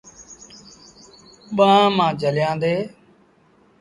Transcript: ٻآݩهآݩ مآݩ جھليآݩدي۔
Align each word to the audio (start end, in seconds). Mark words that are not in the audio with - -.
ٻآݩهآݩ 1.55 1.93
مآݩ 1.97 2.17
جھليآݩدي۔ 2.21 2.75